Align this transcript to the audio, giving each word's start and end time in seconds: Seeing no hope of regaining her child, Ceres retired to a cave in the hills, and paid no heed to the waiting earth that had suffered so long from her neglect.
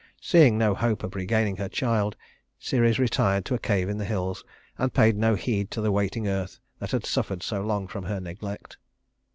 Seeing 0.19 0.57
no 0.57 0.73
hope 0.73 1.03
of 1.03 1.13
regaining 1.13 1.57
her 1.57 1.69
child, 1.69 2.15
Ceres 2.57 2.97
retired 2.97 3.45
to 3.45 3.53
a 3.53 3.59
cave 3.59 3.87
in 3.87 3.99
the 3.99 4.03
hills, 4.05 4.43
and 4.79 4.91
paid 4.91 5.15
no 5.15 5.35
heed 5.35 5.69
to 5.69 5.79
the 5.79 5.91
waiting 5.91 6.27
earth 6.27 6.59
that 6.79 6.89
had 6.89 7.05
suffered 7.05 7.43
so 7.43 7.61
long 7.61 7.85
from 7.85 8.05
her 8.05 8.19
neglect. 8.19 8.77